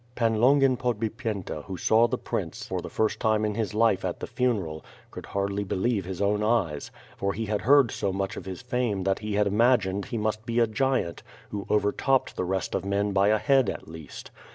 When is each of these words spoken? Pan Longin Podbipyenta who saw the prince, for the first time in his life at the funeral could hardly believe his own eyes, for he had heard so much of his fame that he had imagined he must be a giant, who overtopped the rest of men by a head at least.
Pan 0.15 0.41
Longin 0.41 0.77
Podbipyenta 0.77 1.65
who 1.65 1.77
saw 1.77 2.07
the 2.07 2.17
prince, 2.17 2.65
for 2.65 2.81
the 2.81 2.89
first 2.89 3.19
time 3.19 3.45
in 3.45 3.53
his 3.53 3.75
life 3.75 4.03
at 4.03 4.19
the 4.19 4.25
funeral 4.25 4.83
could 5.11 5.27
hardly 5.27 5.63
believe 5.63 6.05
his 6.05 6.23
own 6.23 6.41
eyes, 6.41 6.89
for 7.17 7.33
he 7.33 7.45
had 7.45 7.61
heard 7.61 7.91
so 7.91 8.11
much 8.11 8.35
of 8.35 8.45
his 8.45 8.63
fame 8.63 9.03
that 9.03 9.19
he 9.19 9.35
had 9.35 9.45
imagined 9.45 10.05
he 10.05 10.17
must 10.17 10.43
be 10.43 10.57
a 10.57 10.65
giant, 10.65 11.21
who 11.51 11.67
overtopped 11.69 12.35
the 12.35 12.43
rest 12.45 12.73
of 12.73 12.83
men 12.83 13.11
by 13.11 13.27
a 13.27 13.37
head 13.37 13.69
at 13.69 13.87
least. 13.87 14.31